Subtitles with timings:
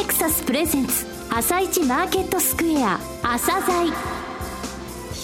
[0.00, 3.92] ネクサスプレゼンツ朝一マーケットスクエア朝鮮。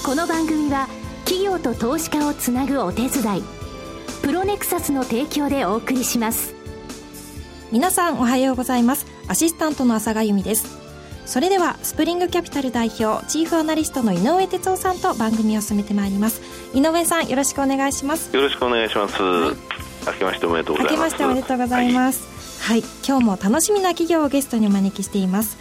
[0.04, 0.86] この番組は
[1.24, 3.42] 企業と投資家をつなぐお手伝い
[4.20, 6.54] プロネクサスの提供でお送りします。
[7.72, 9.06] 皆さんおはようございます。
[9.28, 10.76] アシスタントの朝賀由美です。
[11.24, 16.42] それではスプリングキャピタル代表チーフアナリストの井上哲夫さんと番組を進めてまいります。
[16.74, 18.36] 井上さんよろしくお願いします。
[18.36, 19.56] よろしくお願いします、はい、
[20.08, 20.92] 明けましておめでとうございます。
[20.92, 22.26] 明けましておめでとうございます。
[22.26, 25.56] はい、はい、今日も楽しみな企業をゲストにお招きしています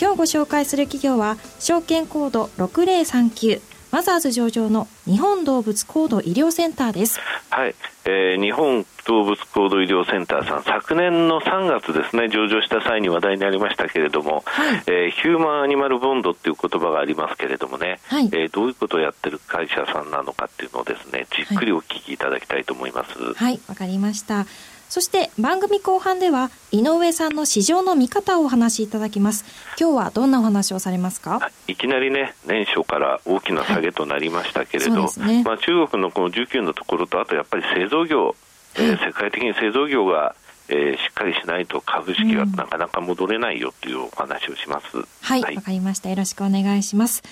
[0.00, 7.20] 今日ご紹介する企業は証券コード6039マザーズ上場の日本動物高度医療センターです。
[7.48, 7.74] はい、
[8.04, 23.18] えー、日本動物高度医療センターさん、昨年の3月ですね、上場した際に話題になりましたけれども、はい、えー、ヒューマンアニマルボンドっていう言葉がありますけれどもね、はい、えー、どういうことをやってる会社さんなのかっていうのをですね、じっくりお聞きいただきたいと思います。
[23.18, 24.44] はい、わ、はい、かりました。
[24.88, 29.44] そして番組後半では井上さんの市場の見方をお話しいただきます
[29.78, 31.50] 今日はどんなお話をされますか？
[31.66, 38.34] いきなりね年初から大きな下げとなりましたけれど、はいね、まあ、中国のこの19のところとあとやっぱり製造業、
[38.76, 40.34] えー、世界的に製造業が
[40.70, 44.98] えー、しっかりしないと株式はなかなか戻れないよというお話をします。
[45.22, 46.10] はい、わ、はい、かりました。
[46.10, 47.22] よろしくお願いします。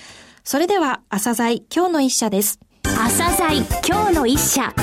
[0.43, 2.59] それでは、朝鮮今日の一社です。
[2.81, 4.73] 朝鮮今日の一社。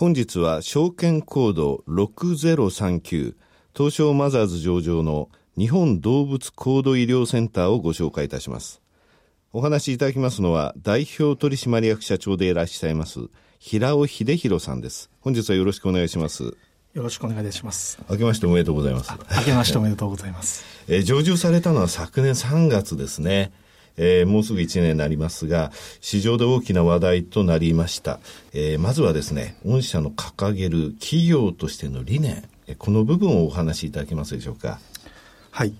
[0.00, 3.34] 本日は証券コード6039
[3.76, 8.80] 東証マザーズ上場の日本動物高度医療センターをご紹介いたします。
[9.52, 13.28] お話しいただきますのは代表取締役社長でいらっしゃいます
[13.58, 15.10] 平尾秀弘さんです。
[15.20, 16.44] 本日はよろしくお願いします。
[16.44, 16.54] よ
[17.02, 17.98] ろしくお願いします。
[18.08, 19.12] 明けましておめでとうございます。
[19.36, 20.64] 明けましておめでとうございます。
[20.88, 23.52] えー、上場されたのは昨年3月ですね。
[23.96, 28.20] えー、もうすぐ1年になりますが、市場で大きな話題となりました。
[28.52, 32.44] えー、まずはですね、御社の掲げる企業としての理念、
[32.78, 34.78] この部分をお話しいただけますでしょうか。
[35.50, 35.74] はい。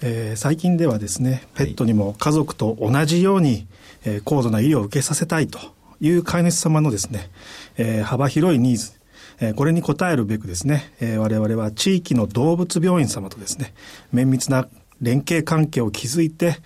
[0.00, 3.66] えー、最近ではですね、ペットにも家族と同じように、
[4.04, 5.58] えー、高度な医療を受けさせたいと
[6.00, 7.30] いう飼い主様のですね、
[7.76, 8.92] えー、幅広いニーズ、
[9.40, 13.74] えー、これに応えるべくですね、えー、我々は地域の動物病院様とですね、
[14.12, 14.68] 綿密な
[15.00, 16.56] 連携関係を築いて、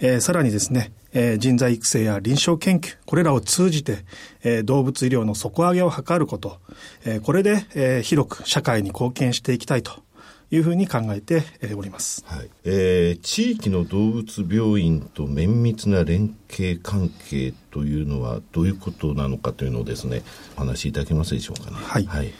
[0.00, 4.04] えー、さらにですね、えー、人材育成や臨床研究、これらを通じて、
[4.42, 6.58] えー、動物医療の底上げを図ること、
[7.04, 9.92] えー、これで、えー、広く社会に貢献していきたいと
[10.50, 11.44] いうふうに考えて
[11.74, 12.24] おります。
[12.26, 12.50] はい。
[12.64, 20.22] えー、地域の動物病院と綿密な連携関係というのはどういうことなのかというのをですね、
[20.56, 21.76] お話しいただけますでしょうかね。
[21.76, 22.04] はい。
[22.04, 22.32] はい、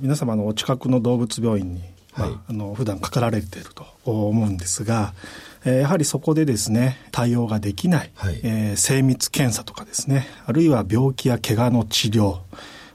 [0.00, 5.14] 皆様のお近くの動物病院にはい、まあ、あの普段かかられていると思うんですが、
[5.64, 12.38] えー、やはりそこでですね対応ができない、はい、えー、精密検査とかですねあるいは病気や怪我の治療、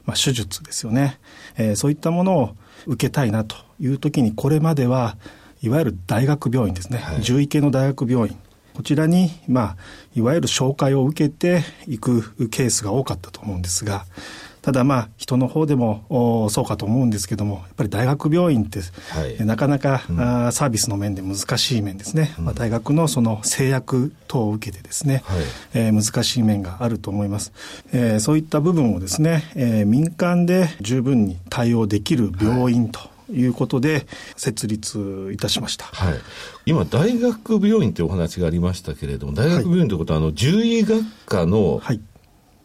[0.04, 1.18] まあ、手術ですよね、
[1.56, 5.16] えー、そういったものを受けたいなという時にこれまでは
[5.62, 8.36] いわゆる大学病院ですね、はい、獣医系の大学病院。
[8.74, 9.76] こちらに、まあ、
[10.14, 14.04] いわゆる紹介を受けていくケースが多かったと思うんですが、
[14.62, 20.16] ただまあ人の方でもそうかと思うんですけどもやっぱり大学病院って、はい、なかなか、うん、
[20.52, 25.38] サービスの面で難しい面ですね、うん、まあ、大学のその制約等を受けてですね、はい、
[25.74, 27.52] えー、難しい面があると思います、
[27.92, 36.14] えー、そういった部分をですね、えー、民間で十分に対応できる病院と、いうことで設立いたしました、はい、
[36.64, 42.00] 今大学病院というお話がありましたけれども大学病院ということは、はい、あの獣医学科の、はい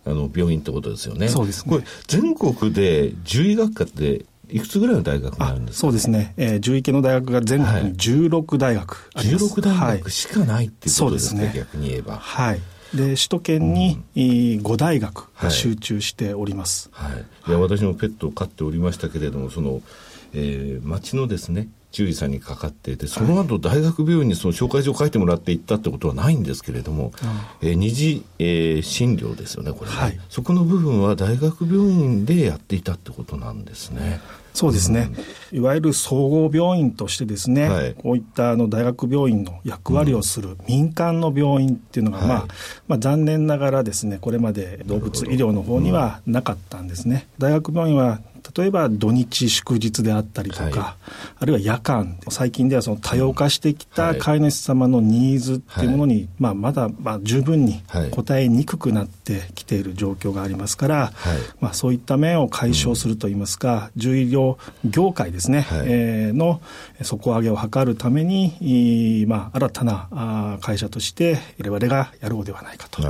[0.06, 1.30] あの病院ってことですよね。
[1.30, 1.72] そうですね。
[1.72, 5.82] これ全国で獣医学科っていくつぐらいの大学にあるんですか？
[5.82, 12.18] そうですね、えー、獣医系の大学が全国に16大学あります、はい、16大学しかないっていうことですね、はい、逆に言えば。
[12.18, 12.60] はい。
[12.94, 19.82] で首都圏に5大学が集中しております、はい、はい、いや私もペットを飼っておりましたけれどもその、
[20.34, 27.14] えー、町のですね獣医さんにかかっていて、その後大学病院にその紹介状を書いてもらって行ったってことはないんですけれども、
[27.62, 34.20] えー、二次、えー、診療ですよね、これね、はい、そこの部分は大学病院でやっていたってことなんですね。
[34.54, 35.10] そうですね、
[35.52, 42.48] うん、いわゆる総合病院としてですね、はい、こういったあの大学病院の役割をする民間の病院っていうのが、まあ、
[42.88, 47.28] まあ残念ながらですねこれまで動物医療の方にはなかったんですね。
[47.40, 48.20] 大学病院は
[48.56, 50.72] 例えば土日祝日であったりとか、はい、
[51.40, 66.62] あるいは夜間最近ではその多様化してきた飼い主様のニーズっていうものに、はい、まあ、まだまあ十分に応えにくくなってきている状況がありますから、はい、まあ、そういった面を解消するといいますか、うん、獣医療業界ですね、はい、えー、の
[67.02, 73.02] 底上げを図るために、まあ、新たな会社として我々がやろうではないかと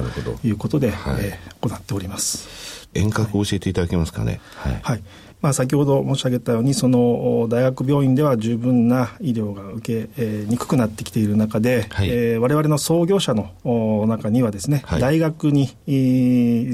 [0.44, 2.83] いうことで、はい、えー、行っております。
[2.94, 4.40] 遠隔を教えていただけますかね。
[4.56, 5.04] はい、はい。
[5.44, 12.10] まあ、先ほど申し上げたようにその大学病院では十分な医療が受け、えー、にくくなってきている中で、はい。
[12.10, 15.68] えー、我々の創業者の中にはですね、はい、大学に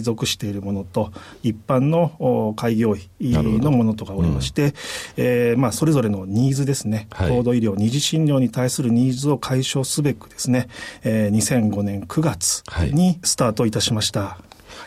[0.01, 1.11] 属しているものと
[1.41, 4.73] 一般の開業医のものとかおりまして、うん、
[5.17, 10.67] えー、まあ、それぞれのニーズですね、はい、高度医療二次診療に対するニーズを解消すべくですね、
[11.01, 12.63] えー、2005年9月
[12.93, 14.37] にスタートいたしました。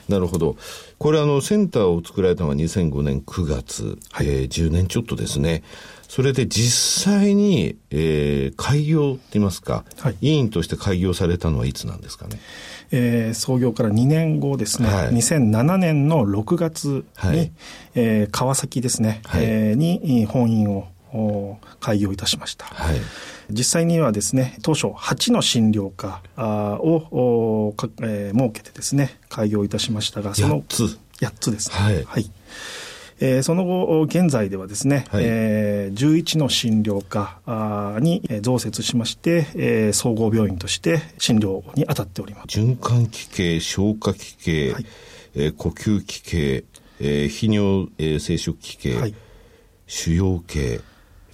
[0.09, 0.57] なるほど。
[0.99, 5.63] これあの、センターを作られたのは2005年9月、はい、えー、10年ちょっとですね。
[6.13, 12.39] それで実際に、えー、開業って言いますか、はい、委員として開業されたのはいつなんですかね？
[12.91, 17.53] えー、創業から2年後ですね、はい、2007年の6月に、はい、
[17.95, 20.89] えー、川崎ですね、はい、えー、に本院を
[21.81, 22.67] 開業いたしました。
[22.67, 22.97] はい
[23.51, 26.23] 実際にはですね、当初8の診療科
[26.81, 31.77] をか、えー、設けてですね、開業いたしましたが、その8つ ?8 つですね。
[31.77, 32.05] はい。
[32.05, 32.31] はい
[33.25, 37.39] えー、その後、現在ではですね、はい、えー、11の診療科
[38.01, 42.59] に増設しまして、えー、総合病院として診療に当たっております。
[42.59, 44.87] 循環器系、消化器系、はい、
[45.37, 46.65] えー、呼吸器系、
[46.99, 49.15] えー、泌尿、えー、生殖器系、はい、
[49.87, 50.81] 腫瘍系、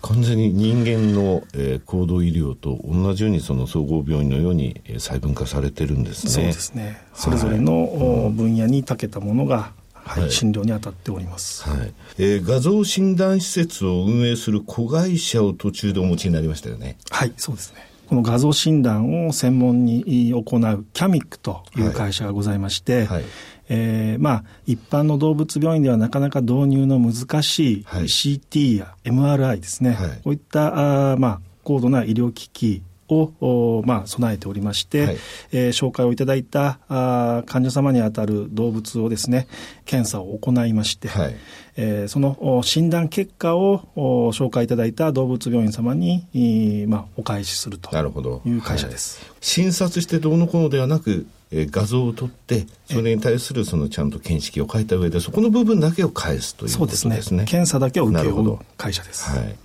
[0.02, 6.30] 完全に人間の、えー、行動医療と同じようにその総合病院のように、えー、細分化されてるんですね。
[6.32, 7.02] そうですね。
[7.14, 11.68] それぞれの、はい、分野に長けたものが、はい、はい、診療に当たっております。
[11.68, 11.92] はい。
[12.18, 16.96] えー、画像診断施設を運営する子会社を途中でお持ちになりましたよね。
[17.10, 17.88] はい、そうですね。
[18.08, 23.24] この画像診断を専門に行うキャミックという会社がございまして、はいはい、
[23.68, 35.16] えー、まあ、一般の動物病院ではなかなか導入の難しい CT や MRI ですね、はい、こういったあ、まあ、高度な医療機器を、まあ、備えておりまして、はい、
[35.52, 39.48] えー、紹介をいただいたあ患者様にあたる動物をですね
[39.86, 41.36] 検査を行いまして、はい、
[41.76, 43.82] えー、その診断結果を
[44.32, 49.20] 紹介いただいた動物病院様に、まあ、お返しするという会社です。
[49.24, 57.22] はい、診察してどうのこうのではなくえー、画像を撮ってそれに対するそのちゃんと見識を書いた上でそこの部分だけを返すということですね。
[57.22, 59.30] すね検査だけを受け負う会社です。
[59.30, 59.56] はい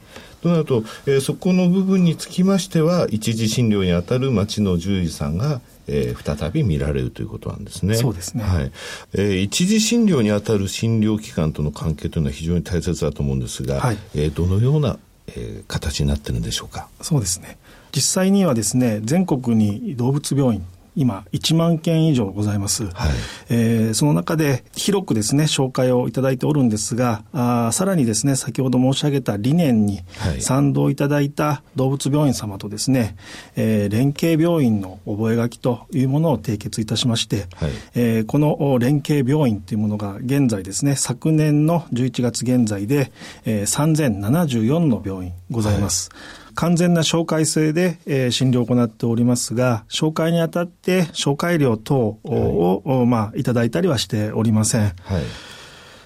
[0.41, 7.95] となると、えー、そこの部分につきましては一次診療にあたる町の獣医さんがえー、再び見られるということなんですね。
[7.95, 8.43] そうですね。
[8.43, 8.71] はい。
[9.13, 14.97] えー、一次診療にあたる診療機関との関係というのは非常に大切だと思うんですが、はい、えー、どのような、
[15.27, 16.87] えー、形になってるんでしょうか？
[17.01, 17.57] そうですね。
[17.93, 23.11] 実際にはですね、全国に動物病院今1万件以上ございます、はい、
[23.49, 30.01] えー、その中で広くですね紹介をいただいておるんですがあさらにですね先ほど申し上げた理念に
[30.39, 33.15] 賛同いただいた動物病院様とですね、
[33.55, 43.11] えー、連携病院の覚書というものを締結いたしまして、はい、えー、この連携病院というものが現在ですね昨年の11月現在で、
[43.45, 46.09] えー、3074の病院ございます。
[46.11, 54.81] はい完全な紹介制で、えー、診療を行っておりますが、紹介にあたって紹介料等を、はい、まあ、いただいたりはしておりません。
[54.81, 54.93] はい。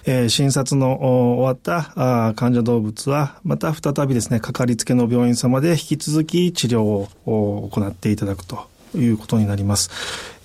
[0.10, 1.92] えー、診察の終わった
[2.30, 9.90] あ患者動物は、また再びですね、かかりつけの病院様で引き続き治療を行っていただくということになります。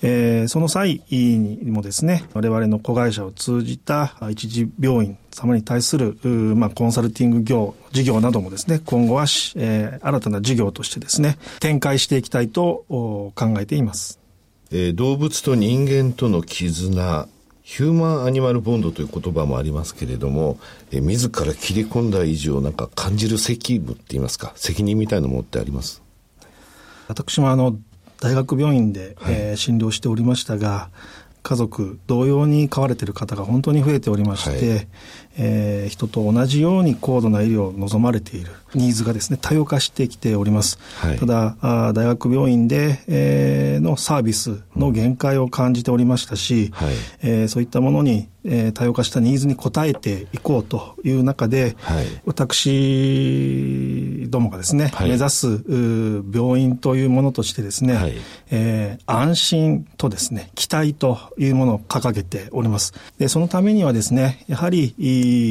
[0.05, 6.17] えー、その際にもですね、我々の子会社を通じた一時病院様に対する、
[6.55, 9.23] まあ、コンサルティング業、事業などもですね、今後は、
[9.55, 14.19] えー、新たな事業としてですね、展開していきたいと考えています。
[14.71, 17.27] えー、動物と人間との絆、
[17.61, 20.59] ヒューマンアニマルボンドという言葉もありますけれども、
[20.91, 26.01] えー、自ら切り込んだ以上なんか感じる責務って言いますか、責任みたいなものってあります？
[27.07, 27.77] 私もあの、
[28.23, 30.89] 大学病院で、はい、えー、診療しておりましたが、
[31.43, 34.87] 家族同様に飼われている方が本当に増えておりまして、はい、
[35.37, 55.63] えー、人と同じように高度な医療を望まれているニーズがですね多様化してきております、はい、ただあ大学病院で、えー、のサービスの限界を感じておりましたし、はい、えー、そういったものにえー、多様化したニーズに応えていこうという中で、はい、私どもがですね、はい、目指す
[56.33, 58.13] 病院というものとしてですね、はい、
[58.51, 62.93] えー、安心とですね、期待というものを掲げております。
[63.17, 64.93] でそのためにはですね、やはり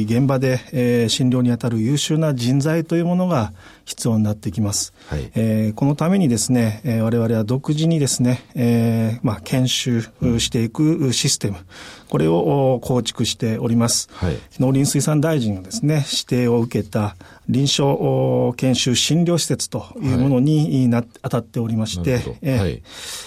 [0.07, 3.53] 現場で、えー、診療にあたる優秀な人材というものが
[3.85, 4.93] 必要になってきます。
[5.07, 11.57] はい、えー、このためにですね、えー、我々は独自にですね、えー、まあ、研修していくシステム、
[12.13, 14.07] これを構築しております。
[14.13, 17.15] はい、農林水産大臣がですね、指定を受けた
[17.49, 22.83] 臨床研修診療施設というものにな、はい、当たっておりまして、えはい、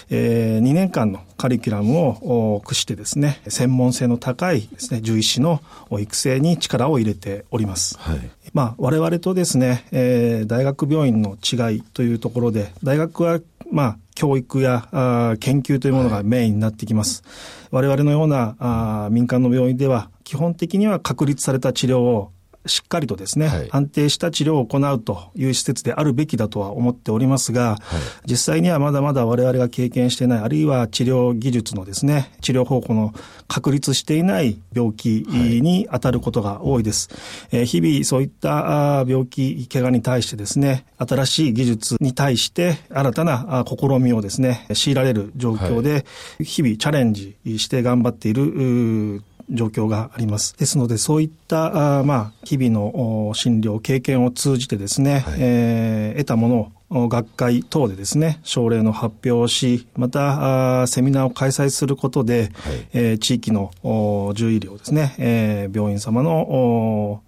[0.09, 7.97] えー、2年間のカリキュラムを駆してですね、専門性の高いですね、獣医師の育成に力を入れております。
[7.99, 17.21] はい、まあ、我々とですね、えー、大学病院の違いというところで、大学は、まあ、教育やあ研究というものがメインになってきます。
[17.69, 22.31] はい、我々のようなあ民間の病院では、基本的には確立された治療を
[22.67, 33.13] しっかりとですね、はい、安定した治療を行うという施設であるべきだとは思っておりますが、はい、実際にはまだまだ我々が経験していない、あるいは治療技術のですね、治療方法の
[33.47, 37.09] 確立していない病気に当たることが多いです。
[37.11, 46.05] はい、えー、日々そういった病気、怪我に対してですね、新しい技術に対して新たな試みをですね、強いられる状況で、
[46.39, 50.55] 日々チャレンジして頑張っている状況があります。
[50.57, 67.21] ですので、そういった、あまあ、日々の診療、経験を通じてですね、はい、えー、得たものを学会等でですね、症例の発表をし、また、あセミナーを開催することで、はい、えー、地域の獣医療ですね、えー、病院様の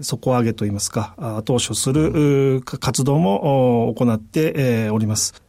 [0.00, 5.42] 底上げといいますか、後押しをする、活動も行っております。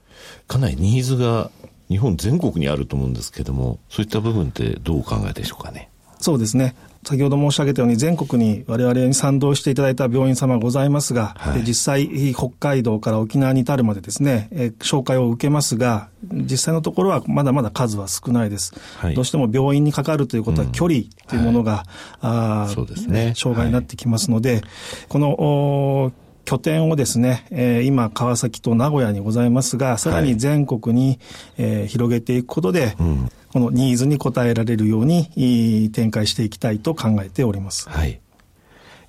[0.47, 1.51] かなりニーズが
[1.89, 5.89] 日本全国にあると思うんですけども、そういった部分ってどうお考えでしょうかね？
[6.19, 6.75] そうですね。
[7.07, 18.73] 先ほど申し上げたように全国に我々に賛同していただいた病院様ございますが、はい、実際北海道から沖縄に至るまでですね、え紹介を受けますが、実際のところはまだまだ数は少ないです。
[18.97, 21.85] はい、どうしても病院にかかるということは距離というものが、
[22.21, 23.33] うんはい、あそうですね。
[23.37, 24.61] 障害になってきますので、
[25.07, 26.11] この
[26.47, 31.19] 拠点をですね、えー、今、川崎と名古屋にございますが、さらに全国に、
[31.57, 37.89] えー、広げていくことで、うん、このニーズに応えられるように展開していきたいと考えております。
[37.89, 38.21] はい。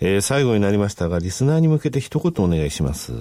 [0.01, 3.13] えー、最後になりましたが、リスナーに向けて一言お願いします。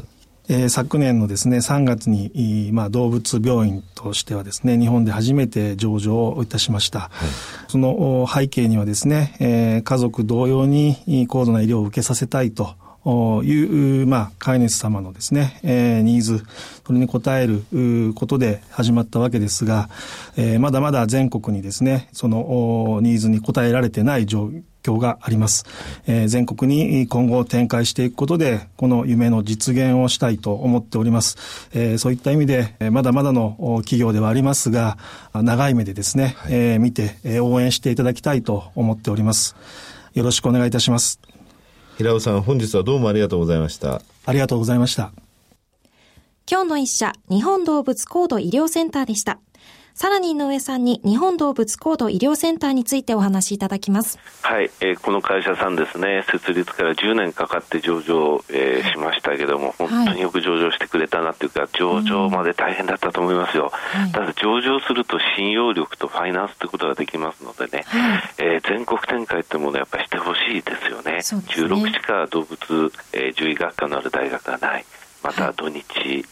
[0.50, 7.02] えー、昨年のですね、3月に、まあ、動物病院としてはですね、日本で初めて上場をいたしました。
[7.02, 7.12] はい、
[7.68, 12.76] その背景にはですね、えー、家族同様に高度な医療を受けさせたいと、
[13.44, 16.44] いう、まあ、飼い主様のですね、えー、ニーズ、
[16.86, 19.90] それに応えることで始まったわけですが、
[20.36, 24.52] えー、まだまだ全国にですね、そのニーズに応えられてない状
[24.84, 25.66] 況があります。
[26.06, 31.38] えー、全国に今後展開していくことで、この夢の実現をしたいと思っております。
[31.74, 34.98] えー、そういった意味で、まだまだの企業ではありますが、
[35.34, 39.56] 長い目でですね、はい、えー、見て、応援していただきたいと思っております。
[40.14, 41.20] よろしくお願いいたします。
[41.98, 44.04] 平尾さん、本日はどうもありがとうございました。
[44.28, 45.12] ありがとうございました。
[46.48, 49.40] 今日の一社、日本動物高度医療センターでした。
[49.98, 54.20] さらに井上さんに日本動物高度医療センターについてお話しいただきます。
[54.44, 63.72] はい、えー、この会社さんですね、設立から10年かかって上場、えー、しましたけども、本当によく上場してくれたなっていうか、上場まで大変だったと思いますよ。
[64.06, 71.14] うん、ただ上場すると信用力とファイナンスということができますのでね、はい、えー、全国展開ってものをやっぱりしてほしいですよね。
[71.14, 74.86] ね16しか動物、えー、獣医学科のある大学がない。
[75.24, 75.84] また土日、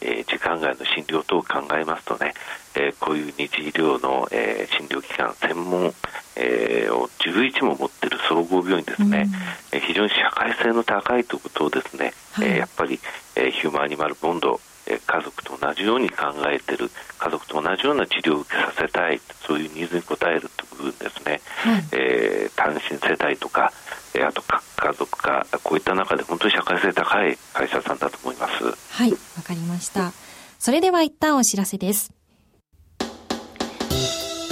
[0.01, 2.33] えー、時間外の診療等を考えますとね、
[2.75, 5.93] えー、こういう日医療の、えー、診療機関専門、
[6.35, 9.29] えー、を11も持っている総合病院ですね、
[9.73, 12.99] うん、非常に社会性の高いということをですね、はい、えー、やっぱり、
[13.35, 23.71] えー、ヒューマンアニマルボンドえ家族と同じように考えている家族と同じような治療を受けさせたいそういうニーズに応えるという部分ですね、はい、えー、単身世帯とか、
[24.13, 28.63] えー、あと核家族化こういった中で本当に社会性高い会社さんだと思います。
[28.91, 30.11] はいわかりました。
[30.59, 32.11] それでは一旦お知らせです。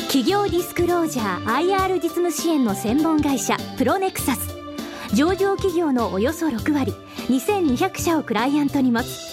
[0.07, 4.53] 企業ディスクロージャー IR 実務支援の専門会社プロネクサス。
[5.15, 6.91] 上場企業のおよそ6割
[7.29, 9.32] 2200社をクライアントに持つ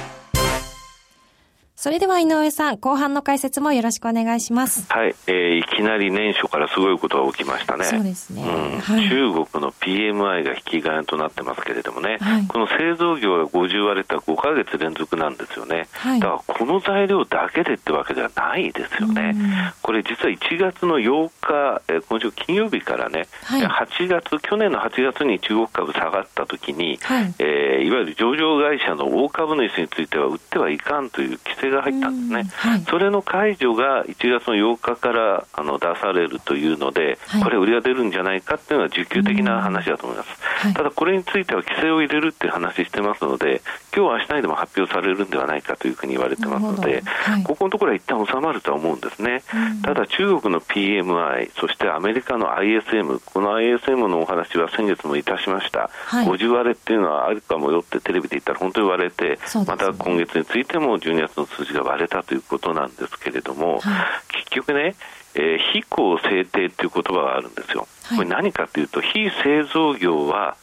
[1.81, 4.85] それでは井上さん、後半の解説もよろしくお願いします。
[4.87, 7.85] はい、えー、いきなり年初からすごいことが起きましたね。
[7.85, 8.43] そうですね。
[8.43, 15.87] うんはい、中国の PMI が引き金となってますけれどもね、はい、この製造業が50割れた5か月連続なんですよね。
[15.93, 19.33] はい、だからこの材料だけでってわけではないですよね。
[19.81, 43.61] これ実は1月の8日、えー、今週金曜日からね、はい、8月、去年の8月に中国株下がった時に、はい、えー、いわゆる上場会社の大株主については売ってはいかんという規制が入ったんですね、はい、それの解除が1月の8日からあの出されるというので、はい、これ、売りが出るんじゃないかっていうのは、需給的な話だと思います、はい、ただこれについては規制を入れるっていう話してますので、
[43.95, 47.03] 今日明日にでも発表されるんではないかというふうに言われてますので、
[47.43, 49.43] ここのところは一旦収まるとは思うんですね、
[49.83, 59.37] ただ中国の PMI、そしてアメリカの ISM、この ISM のお話は先月もいたしました、はい、50割れっていうのはあるかもよってテレビで言ったら本当に割れて、ね、
[59.67, 64.95] また今月についても12月の数字が割れたということなんですけれども、はい、結局ね、
[65.35, 67.87] えー、非公制定っていう言葉があるんですよ。
[68.15, 70.55] これ何かというと、非製造業は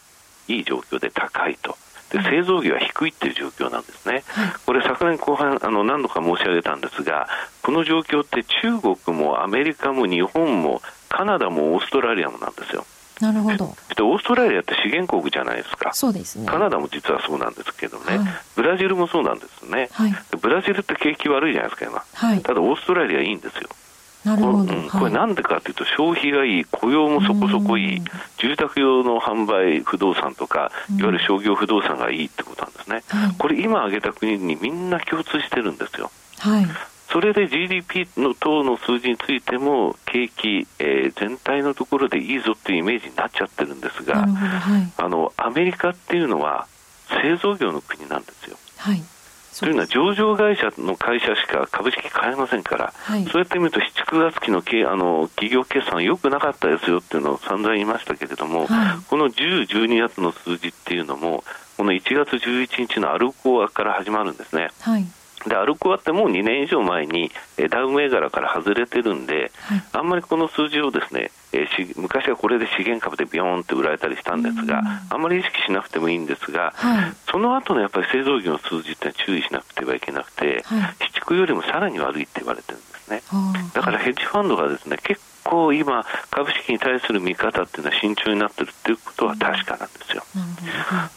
[0.48, 1.76] いい状況で高いと。
[2.10, 7.28] で製造業は低いっていう状況なんですね、はい、これ、昨年後半あの、何度か申し上げたんですが、
[7.62, 12.86] この状況って中国もアメリカも日本もカナダもオーストラリアもなんですよ。
[13.20, 13.64] なるほど。
[13.64, 15.92] オーストラリアって資源国じゃないですか。
[15.92, 16.46] そうですね。
[16.46, 18.18] カナダも実はそうなんですけどね。
[18.18, 20.14] はい、ブラジルもそうなんですね、はい。
[20.40, 22.04] ブラジルって景気悪いじゃないですか、今。
[22.14, 23.68] はい、ただ、オーストラリアいいんですよ。
[24.28, 28.02] なるほど、うん、これなんでかというと消費がいい雇用もそこそこいい
[28.37, 33.02] 住宅用の販売不動産とかいわゆる商業不動産がいいってことなんですね、
[33.38, 36.66] これ今挙げた国にみんな共通してるんですよ、はい、
[37.11, 46.66] それで GDP の等の数字についても景気、えー、全体のところでいいぞっていうイメージになっちゃってるんですが、はい、あのアメリカっていうのは
[47.23, 48.56] 製造業の国なんですよ。
[48.76, 49.02] はい
[49.60, 61.42] というのは上場会社の会社しか株式買えませんから、はい、そうやって見ると、7、9月期のあの企業決算は良くなかったですよっていうのを散々言いましたけれども、はい、この10、12月の数字っていうのも、
[61.76, 64.68] この1月11日のアルコアから始まるんですね。
[64.80, 65.06] はい
[65.47, 67.30] でアルコアってもう2年以上前に
[67.71, 83.23] ダウ銘柄から外れてるんで、はい、あんまりこの数字をですね、えー、昔はこれで資源株でビヨーンって売られたりしたんですが、あんまり意識しなくてもいいんですが、はい、その後のやっぱり製造業の数字って注意しなくてはいけなくて、はい、市地よりもさらに悪いって言われてるんですね。
[83.75, 90.22] だからヘッジファンドがですね結構今、株式に対する見方っていうのは慎重になってるっていうことは確かなんですよ。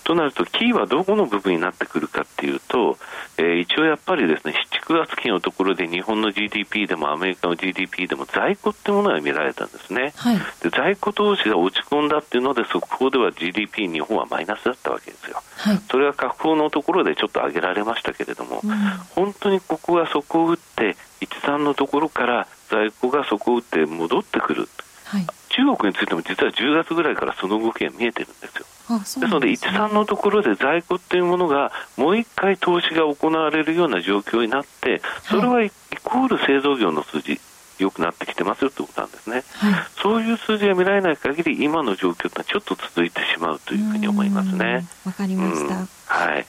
[0.05, 2.97] となると、キーはどこの部分になってくるかっていうと、
[3.38, 10.13] えー、一応やっぱりですね、7、9月期のところで日本の GDP でもアメリカの GDP でも在庫ってものが見られたんですね。
[10.15, 15.41] はい、で在庫投資が落ち込んだっていうので、速報では GDP 日本はマイナスだったわけですよ。
[15.57, 18.72] はい、それは確報のところでちょっと上げられましたけれども、うん、
[19.15, 24.70] 本当にここが底を打って、13のところから在庫が底を打って戻ってくる、
[25.05, 28.66] はい、中国についても実は10月ぐらいからその動きが見えてるんですよ。
[29.00, 35.72] ですので、13のところで在庫っていうものがもう一回投資が行われるような状況になって、それはイ
[36.03, 37.40] コール製造業の数字、
[37.79, 44.86] 良くなってきてますよということなんですね、はい、そういう数字が見られない限り、今の状況ってちょっと続いてしまうというふうに思いますね。
[45.05, 45.88] わかりました。
[46.14, 46.46] はい、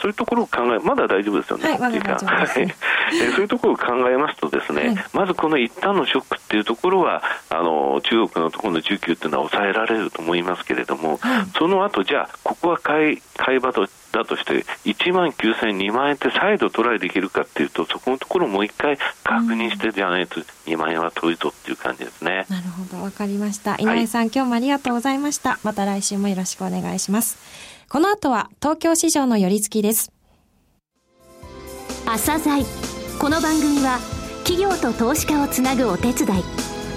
[0.00, 2.14] そういうところを考え、まだ大丈夫ですよね、はい、時間。
[2.14, 2.46] はい。
[2.46, 2.64] そう
[3.40, 22.46] いうところを考えますとですね、はい、まずこの一旦のショックっていうところは、あの、中国のところの需給っていうのは抑えられると思いますけれども、はい、その後、じゃあ、ここは買い、買い場と、だとして、1万9000、2万円って再度トライできるかっていうと、そこのところをもう一回確認してじゃないと、2万円は遠いぞっていう感じですね。
[22.48, 23.74] なるほど、わかりました。
[23.78, 25.58] 井上さん、今日もありがとうございました。
[25.62, 27.77] また来週もよろしくお願いします。
[27.90, 30.12] この後は東京市場の寄り付きです。
[32.04, 32.62] 朝鮮
[33.18, 33.98] この番組は
[34.44, 36.42] 企業と投資家をつなぐお手伝い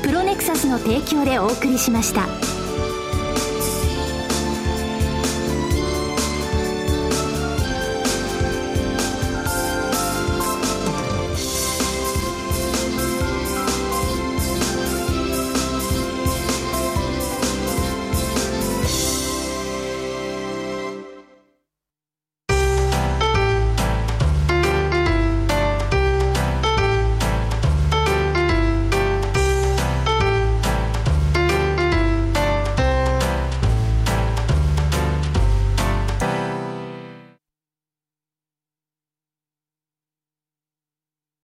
[0.03, 2.50] プロネクサスの提供でお送りしました。